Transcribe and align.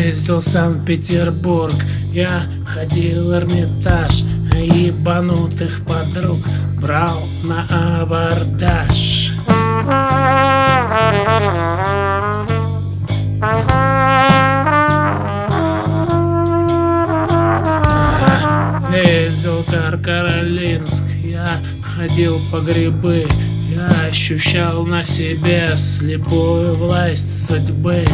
Ездил 0.00 0.40
в 0.40 0.44
Санкт-Петербург, 0.44 1.74
я 2.12 2.46
ходил 2.66 3.30
в 3.30 3.34
Эрмитаж, 3.34 4.20
ебанутых 4.54 5.80
подруг 5.84 6.38
брал 6.80 7.18
на 7.42 8.02
абордаж. 8.02 9.07
Ездил 19.88 20.00
в 20.00 20.02
Каркаролинск, 20.02 21.04
я 21.22 21.46
ходил 21.82 22.38
по 22.52 22.60
грибы, 22.60 23.26
я 23.74 24.08
ощущал 24.08 24.84
на 24.84 25.04
себе 25.04 25.74
слепую 25.74 26.74
власть 26.76 27.46
судьбы. 27.46 28.04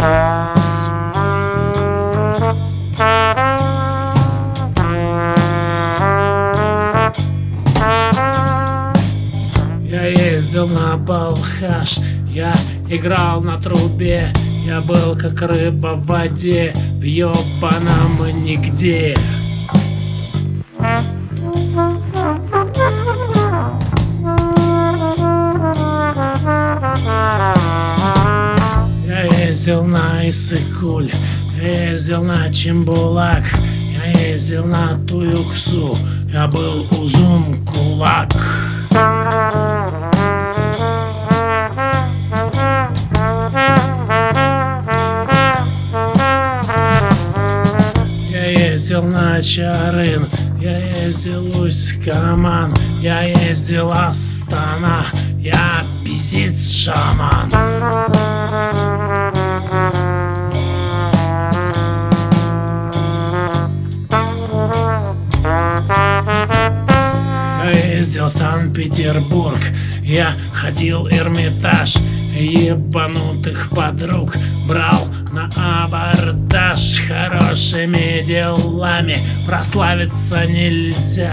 Я 9.85 10.07
ездил 10.07 10.69
на 10.69 10.97
Балхаш, 10.97 11.99
я 12.31 12.55
играл 12.89 13.41
на 13.41 13.59
трубе, 13.61 14.33
я 14.67 14.81
был 14.83 15.17
как 15.17 15.41
рыба 15.43 15.95
в 15.95 16.07
воде, 16.07 16.73
в 16.99 17.03
ёбаном 17.03 18.45
нигде. 18.45 19.15
Ездил 29.67 29.85
на 29.85 30.29
Исыкуль, 30.29 31.11
я 31.63 31.91
ездил 31.91 32.23
на 32.23 32.53
Чембулак, 32.53 33.45
я 34.05 34.21
ездил 34.21 34.67
на 34.67 34.99
Туюксу, 35.09 35.97
я 36.31 36.47
был 36.49 36.87
узун 37.01 37.65
кулак. 37.65 38.31
Я 48.31 48.69
ездил 48.69 49.03
на 49.05 49.41
Чарын, 49.41 50.27
я 50.61 50.77
ездил 50.91 51.63
Усть-Каман, 51.63 52.75
я 53.01 53.23
ездил 53.23 53.91
Астана, 53.93 55.07
я 55.39 55.73
пиздец 56.05 56.69
шаман. 56.69 57.51
Ездил 68.05 68.29
Санкт-Петербург, 68.29 69.59
я 70.03 70.29
ходил 70.53 71.09
Эрмитаж, 71.09 71.97
ебанутых 72.39 73.71
подруг 73.71 74.37
брал 74.69 75.09
на 75.33 75.49
абордаж 75.57 77.01
хорошими 77.09 78.23
делами 78.27 79.17
прославиться 79.47 80.47
нельзя. 80.47 81.33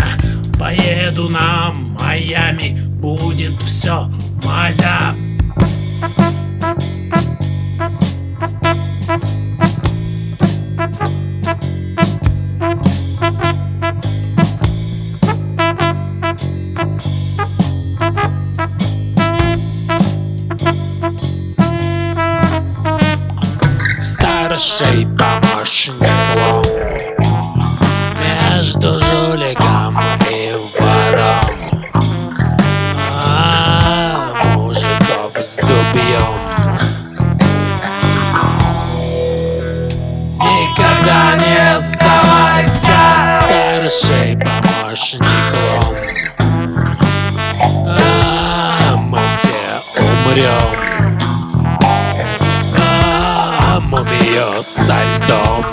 Поеду 0.58 1.28
на 1.28 1.74
Майами, 1.74 2.82
будет 3.02 3.52
все 3.66 4.10
мазя. 4.46 5.14
Старший 5.98 6.41
помощник 24.62 25.96
лом 26.36 26.64
Между 28.22 29.00
жуликом 29.00 30.00
и 30.30 30.54
вором. 30.80 31.84
А 33.26 34.34
мужиков 34.54 35.36
с 35.36 35.56
дубьем. 35.56 36.78
Никогда 40.38 41.36
не 41.38 41.80
сдавайся, 41.80 43.18
старший 43.18 44.38
помощник 44.38 45.22
лом 45.54 45.96
А 47.88 48.96
мы 48.96 49.20
все 49.30 50.04
умрем 50.28 50.91
мумию 54.32 54.64
со 54.64 54.94
льдом 54.94 55.66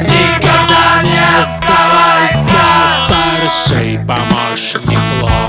Никогда 0.00 1.02
не 1.02 1.44
сдавайся, 1.44 2.64
старший 3.04 3.98
помощник 4.06 4.98
лом 5.20 5.48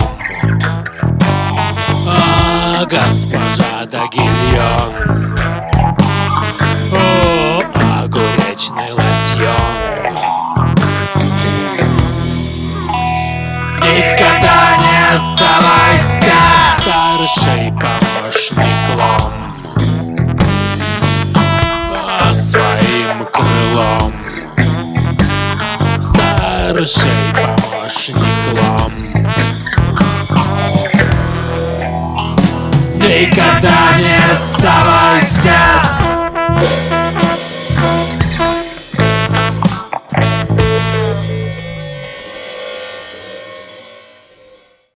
А 2.08 2.86
госпожа 2.86 3.86
Дагильон. 3.86 5.36
О, 6.92 7.64
огуречный 8.04 8.92
лосьон. 8.92 10.16
Никогда 13.82 14.78
не 14.78 15.18
сдавайся, 15.18 15.79
крылом 23.60 24.14
Старший 26.02 27.10
помощник 27.34 28.18
лом 28.54 28.94
Никогда 32.96 33.98
не 34.00 34.20
сдавайся 34.36 35.58